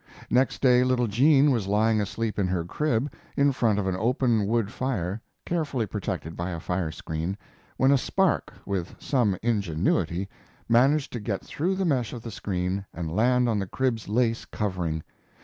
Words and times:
Next 0.31 0.63
day 0.63 0.83
little 0.83 1.05
Jean 1.05 1.51
was 1.51 1.67
lying 1.67 2.01
asleep 2.01 2.39
in 2.39 2.47
her 2.47 2.63
crib, 2.65 3.13
in 3.37 3.51
front 3.51 3.77
of 3.77 3.85
an 3.85 3.95
open 3.95 4.47
wood 4.47 4.71
fire, 4.71 5.21
carefully 5.45 5.85
protected 5.85 6.35
by 6.35 6.49
a 6.49 6.59
firescreen, 6.59 7.37
when 7.77 7.91
a 7.91 7.99
spark, 7.99 8.51
by 8.65 8.83
some 8.97 9.37
ingenuity, 9.43 10.27
managed 10.67 11.13
to 11.13 11.19
get 11.19 11.45
through 11.45 11.75
the 11.75 11.85
mesh 11.85 12.13
of 12.13 12.23
the 12.23 12.31
screen 12.31 12.83
and 12.91 13.15
land 13.15 13.47
on 13.47 13.59
the 13.59 13.67
crib's 13.67 14.09
lace 14.09 14.43
covering. 14.43 15.03